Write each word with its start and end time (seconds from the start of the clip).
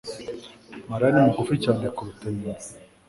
Mariya 0.89 1.11
ni 1.11 1.21
mugufi 1.25 1.53
cyane 1.63 1.85
kuruta 1.95 2.27
nyina 2.35 2.63